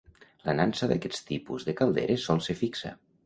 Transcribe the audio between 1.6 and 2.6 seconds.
de calderes sol ser